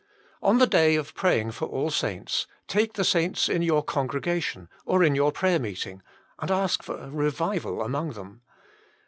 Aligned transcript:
On 0.41 0.57
the 0.57 0.65
day 0.65 0.95
of 0.95 1.13
praying 1.13 1.51
for 1.51 1.65
all 1.67 1.91
saints, 1.91 2.47
take 2.67 2.93
the 2.93 3.03
saints 3.03 3.47
in 3.47 3.61
your 3.61 3.83
congregation, 3.83 4.67
or 4.83 5.03
in 5.03 5.13
your 5.13 5.31
prayer 5.31 5.59
meeting, 5.59 6.01
and 6.39 6.49
ask 6.49 6.81
for 6.81 6.97
a 6.97 7.11
revival 7.11 7.83
among 7.83 8.13
them. 8.13 8.41